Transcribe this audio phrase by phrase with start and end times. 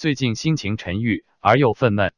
[0.00, 2.12] 最近心情沉郁而又愤懑。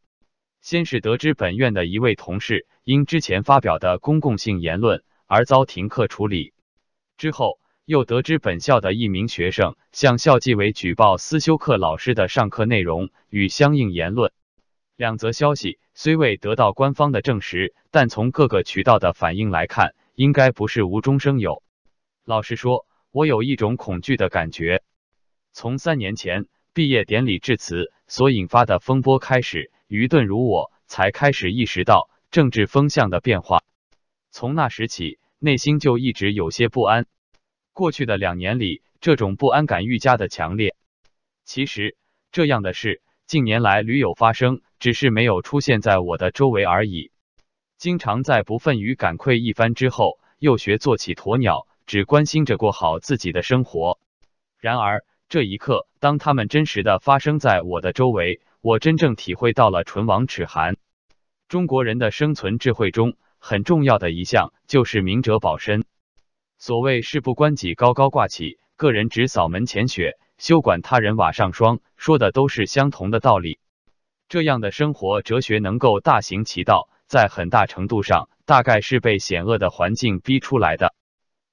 [0.61, 6.55] 先是得知本院的一位同事因之前发表的公共性言论而遭停课处理，
[7.17, 14.31] 之后又得知本校的一名学生向校纪委举报思修课老师的上课内容与相应言论。
[14.95, 21.65] 两则消息虽未得到官方的证实，但从各个渠道的反应来看，应该不是无中生有。
[22.25, 24.85] 老实说，我有一种恐惧的感觉。
[25.53, 29.71] 从三年前毕业典礼致辞所引发的风波开始。
[29.89, 33.63] 愚钝如我，才开始意识到政治风向的变化。
[34.31, 37.05] 从那时起，内心就一直有些不安。
[37.75, 40.75] 过去的两年里，这种不安感愈加的强烈。
[41.45, 41.95] 其实，
[42.31, 47.13] 这样的事近年来屡有发生，只是没有出现在我的周围而已。
[47.77, 53.99] 经常在不忿与感愧一番之后，又学做起鸵鸟，只关心着过好自己的生活。
[54.57, 58.43] 然而，这一刻，当他们真实的发生在我的周围。
[58.61, 60.77] 我真正体会到了唇亡齿寒。
[61.49, 65.87] 中国人的生存智慧中很重要的一项就是明哲保身。
[66.59, 73.59] 所谓事不关己高高挂起，个人只扫门前雪，休管他人瓦上霜，说的都是相同的道理。
[74.29, 80.95] 这样的生活哲学能够大行其道，在很大程度上大概是被险恶的环境逼出来的。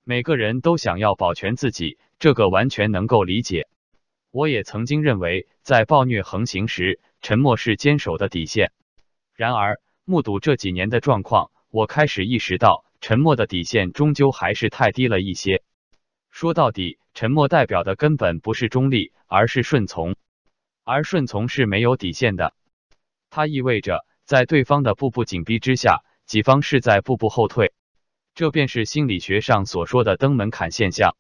[0.09, 3.67] 每个人都想要保全自己，这个完全能够理解。
[4.31, 8.71] 我也曾经认为，在暴虐横行时，沉默是坚守的底线。
[9.35, 15.61] 然而，目睹这几年的状况，我开始意识到，沉默的底线终究还是太低了一些。
[16.31, 20.15] 说到底，沉默代表的根本不是中立，而是顺从。
[20.83, 22.55] 而顺从是没有底线的，
[23.29, 27.73] 它意味着在对方的步步紧逼之下，己方是在步步后退。
[28.39, 31.17] 这便是心理学上所说的登门槛现象。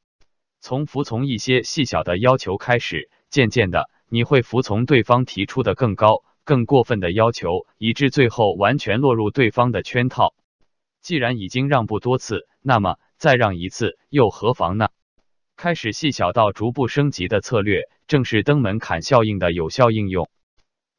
[0.61, 10.33] 从服从一些细小的要求开始，渐渐的，你会服从对方提出的更高、更过分的要求，以致最后完全落入对方的圈套。
[11.01, 14.87] 既然已经让步多次，那么再让一次又何妨呢？
[15.57, 20.29] 开始细小到逐步升级的策略，正是登门槛效应的有效应用。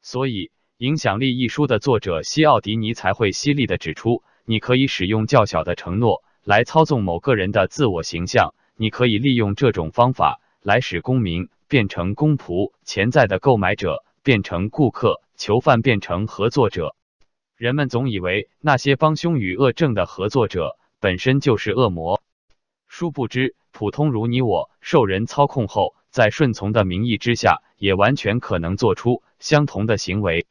[0.03, 8.53] 所以，《影响力》一书的作者西奥迪尼才会犀利的指出，你可以使用较小的承诺来操纵某个人的自我形象。
[8.75, 16.95] 你可以利用这种方法来使公民变成公仆，潜在的购买者变成顾客，囚犯变成合作者。
[17.57, 22.21] 人们总以为那些帮凶与恶政的合作者本身就是恶魔，
[22.87, 30.47] 殊不知，普通如你我，受人操控后，在顺从的名义之下，也完全可能做出相同的行为。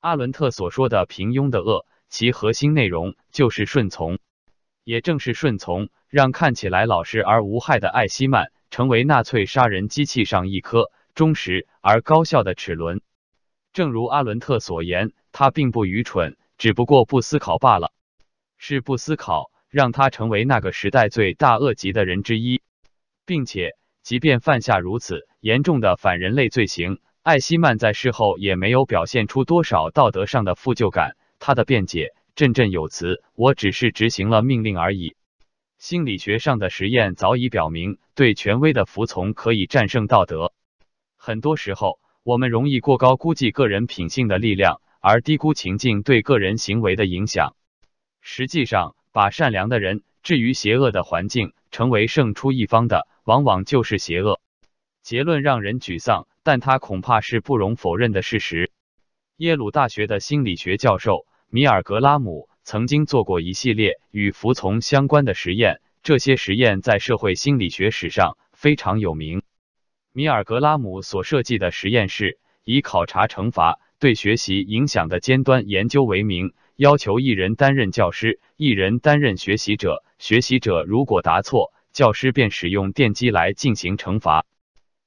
[0.00, 4.18] 阿伦特所说的平庸的恶，其核心内容就是顺从。
[4.84, 13.00] 也正是顺从，让看起来老实而无害的艾希曼成为纳粹杀人机器上一颗忠实而高效的齿轮。
[13.72, 17.92] 正如阿伦特所言，他并不愚蠢，只不过不思考罢了。
[18.58, 22.62] 是不思考，让他成为那个时代最大恶极的人之一，
[23.26, 31.16] 并且，即便犯下如此严重的反人类罪行，艾希曼在事后也没有表现出多少道德上的负疚感。
[31.46, 32.12] 他的辩解。
[32.34, 35.14] 振振有词，我只是执行了命令而已。
[35.78, 40.52] 心理学上的实验早已表明，对权威的服从可以战胜道德。
[41.16, 47.54] 很多时候，我们容易过高估计个人品性的力量，而低估情境对个人行为的影响。
[48.20, 54.40] 实际上，把善良的人置于邪恶的环境，成为胜出一方的，往往就是邪恶。
[55.00, 58.72] 结论让人沮丧，但它恐怕是不容否认的事实。
[59.36, 61.24] 耶鲁大学的心理学教授。
[61.48, 69.42] 米尔格拉姆曾经做过一系列与服从相关的实验，这些实验在社会心理学史上非常有名。
[70.12, 80.04] 米尔格拉姆所设计的实验是以考察惩罚对学习影响的尖端研究为名，要求一人担任教师，一人担任学习者。
[80.18, 84.42] 学习者如果答错，教师便使用电击来进行惩罚；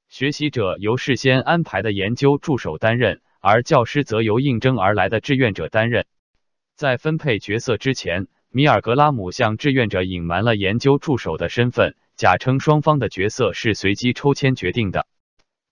[0.07, 6.07] 学习者由事先安排的研究助手担任，而教师则由应征而来的志愿者担任。
[6.79, 15.05] 在分配角色之前，米尔格拉姆向志愿者隐瞒了研究助手的身份，假称双方的角色是随机抽签决定的。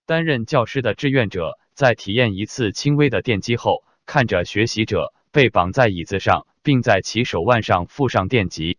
[0.06, 8.77] 担任教师的志愿者在体验一次轻微的电击后，看着学习者被绑在椅子上，并在其手腕上附上电极。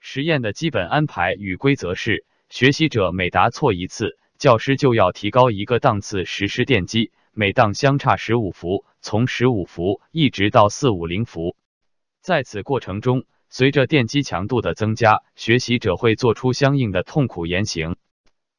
[0.00, 7.12] 实验的基本安排与规则是：学习者每答错一次，教师就要提高一个档次实施电击。
[7.34, 11.56] 每档相差十五伏，从十五伏一直到四五零伏。
[12.20, 17.96] 在此过程中，随着电击强度的增加，学习者会做出相应的痛苦言行。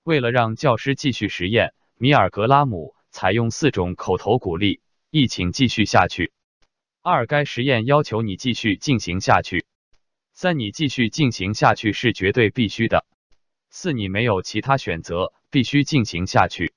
[0.04, 4.82] 为了让教师继续实验，米尔格拉姆采用四种口头鼓励：
[5.12, 6.32] 一，请继续下去；
[7.04, 9.66] 二，该实验要求你继续进行下去；
[10.34, 13.06] 三，你继续进行下去是绝对必须的；
[13.70, 16.74] 四，你没有其他选择，必须进行下去。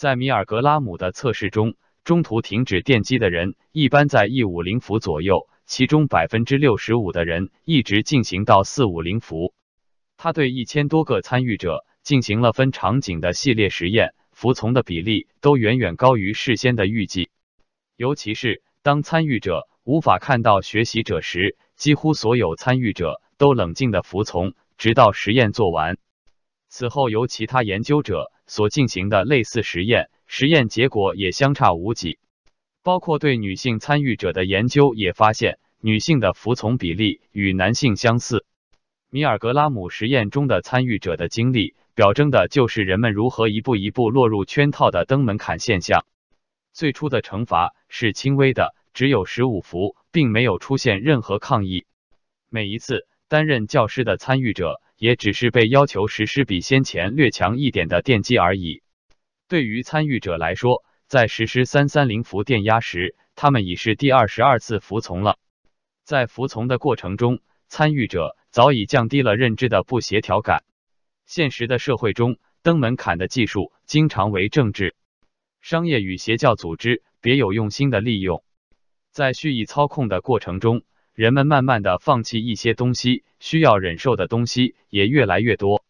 [0.00, 1.74] 在米尔格拉姆的测试中，
[2.04, 9.52] 中途停止电击的人一般在一五零伏左右，其中百分之六十五的人一直进行到四五零伏。
[10.16, 14.14] 他对一千多个参与者进行了分场景的系列实验。
[14.32, 17.28] 服从的比例都远远高于事先的预计，
[17.94, 25.98] 尤其是当参与者无法看到学习者时，几乎所有参与者都冷静的服从，直到实验做完。
[26.70, 32.18] 此后，由其他研究者所进行的类似实验，实验结果也相差无几。
[32.82, 38.46] 包括对女性参与者的研究也发现，女性的服从比例与男性相似。
[39.10, 41.74] 米尔格拉姆实验中的参与者的经历。
[41.92, 46.06] 表征的就是人们如何一步一步落入圈套的登门槛现象。
[46.72, 51.84] 最初的惩罚是轻微的，只有十五伏，并没有出现任何抗议。
[52.48, 58.82] 每一次担任教师的参与者也只是被要求实施比先前略强一点的电击而已。
[59.48, 65.38] 对于参与者来说，在实施三三零伏电压时，他们已是第二十二次服从了。
[66.04, 70.64] 在服从的过程中，参与者早已降低了认知的不协调感。
[71.24, 74.94] 现实的社会中，登门槛的技术经常为政治、
[75.62, 78.44] 商业与邪教组织别有用心的利用。
[79.12, 80.82] 在蓄意操控的过程中，
[81.20, 85.84] 人们慢慢的放弃一些东西，需要忍受的东西也越来越多。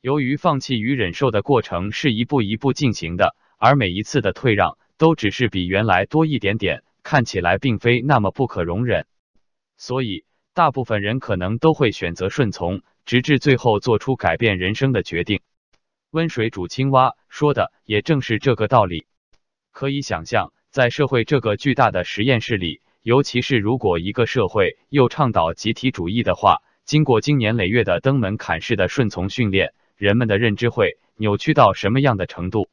[0.00, 9.06] 由于放弃与忍受的过程是一步一步进行的，而每一次的退让都只是比原来多一点点，看起来并非那么不可容忍，
[9.76, 10.24] 所以
[10.54, 12.82] 大部分人可能都会选择顺从。
[13.04, 15.40] 直至最后做出改变人生的决定。
[16.12, 19.04] 温水煮青蛙说的也正是这个道理。
[19.72, 32.68] 可以想象，在社会这个巨大的实验室里，尤其是如果一个社会又倡导集体主义的话，经过经年累月的登门槛式的顺从训练，人们的认知会扭曲到什么样的程度？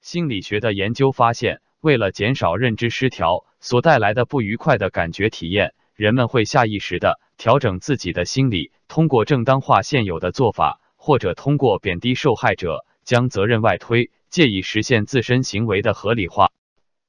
[0.00, 7.20] 心理学的研究发现，为了减少认知失调所带来的不愉快的感觉体验，人们会下意识的。
[7.36, 16.50] 调整自己的心理，通过正当化现有的做法，或者通过贬低受害者，将责任外推，借以实现自身行为的合理化。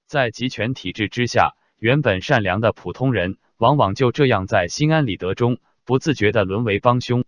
[0.05, 7.23] 在集权体制之下，原本善良的普通人，往往就这样在心安理得中，不自觉的沦为帮凶。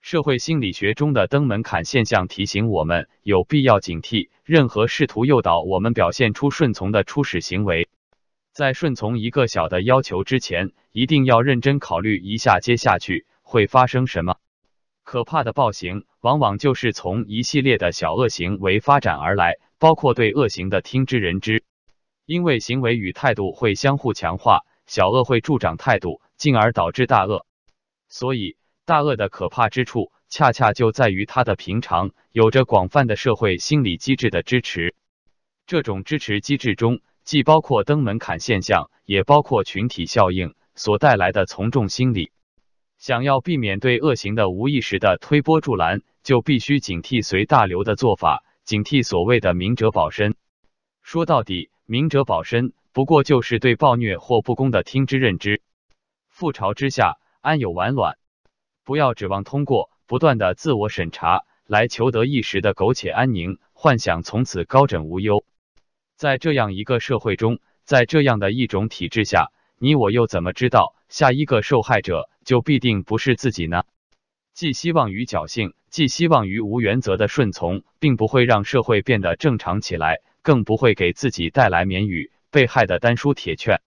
[0.00, 7.88] 社会心理学中的登门槛现象提醒我们，有必要警惕任何试图诱导我们表现出顺从的初始行为。
[8.52, 14.36] 在顺从一个小的要求之前，一定要认真考虑一下接下去会发生什么。
[15.02, 21.64] 可怕的暴行往往就是从一系列的小恶行为发展而来，包括对恶行的听之任之。
[22.26, 27.46] 因为行为与态度会相互强化，小恶会助长态度，进而导致大恶。
[28.08, 34.94] 所以，大恶的可怕之处，恰恰就在于它的平常，有着广泛的社会心理机制的支持。
[35.66, 37.00] 这种支持机制中。
[37.24, 42.30] 既包括登门槛现象，也包括群体效应所带来的从众心理。
[42.98, 50.36] 想要避免对恶行的无意识的推波助澜，就必须警惕随大流的做法，警惕所谓的明哲保身。
[51.00, 55.60] 说到底，明哲保身不过就是对暴虐或不公的听之任之。
[56.34, 58.16] 覆巢之下，安有完卵？
[58.84, 65.44] 不要指望通过不断的自我审查来求得一时的苟且安宁，幻想从此高枕无忧。
[66.16, 73.84] 在这样一个社会中，在这样的一种体制下，你我又怎么知道下一个受害者就必定不是自己呢？
[74.52, 83.80] 寄希望于侥幸，寄希望于无原则的顺从，并不会让社会变得正常起来，更不会给自己带来免于被害的单书铁券。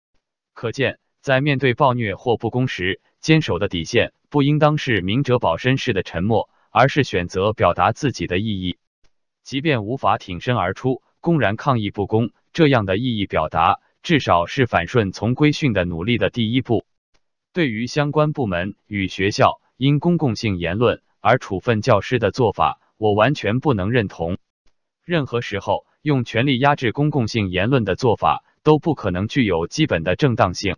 [0.53, 8.79] 可见，在面对暴虐或不公时，坚守的底线不应当是明哲保身式的沉默，而是选择表达自己的意义，
[9.43, 11.03] 即便无法挺身而出。
[11.19, 16.85] 公然抗议不公，这样的意义表达，至少是反顺从规训的努力的第一步。
[17.53, 24.37] 对于相关部门与学校因公共性言论而处分教师的做法，我完全不能认同。
[25.03, 30.77] 任何时候用权力压制公共性言论的做法，都不可能具有基本的正当性。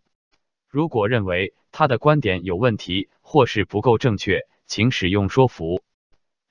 [0.68, 5.84] 如果认为他的观点有问题或是不够正确，请使用说服、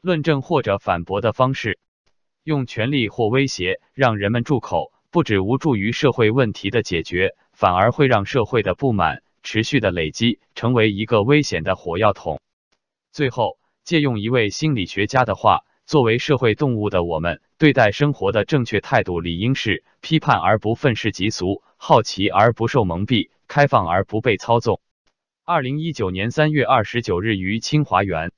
[0.01, 1.81] 论证或者反驳的方式。
[2.45, 12.41] 用权力或威胁让人们住口，不止无助于社会问题的解决，反而会让社会的不满持续的累积，成为一个危险的火药桶。
[13.11, 24.83] 最后，借用一位心理学家的话，作为社会动物的我们，对待生活的正确态度理应是批判而不愤世嫉俗，好奇而不受蒙蔽，开放而不被操纵。
[25.47, 28.33] 二零一九年三月二十九日于清华园。